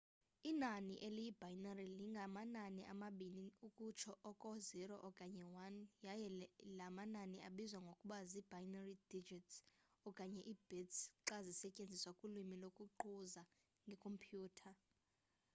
[0.51, 6.27] inani eliyi-binary linganamanani amabini ukutsho oko 0 okanye 1 yaye
[6.77, 9.55] la manani abizwa ngokuba zii-binary digits
[10.09, 13.41] okanye ii-bits xa zisetyenziswa kulwimi lokuquza
[13.85, 14.69] ngeekhompyutha